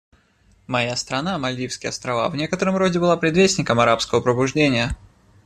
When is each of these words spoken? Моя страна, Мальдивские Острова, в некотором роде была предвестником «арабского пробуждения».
Моя 0.65 0.95
страна, 0.95 1.37
Мальдивские 1.37 1.89
Острова, 1.89 2.27
в 2.29 2.35
некотором 2.35 2.75
роде 2.75 2.99
была 2.99 3.17
предвестником 3.17 3.79
«арабского 3.79 4.19
пробуждения». 4.19 4.97